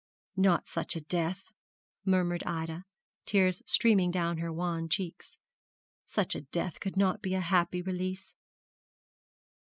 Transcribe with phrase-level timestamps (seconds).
[0.35, 1.51] 'Not such a death,'
[2.03, 2.85] murmured Ida,
[3.27, 5.37] tears streaming down her wan cheeks;
[6.07, 8.33] 'such a death could not be a happy release.'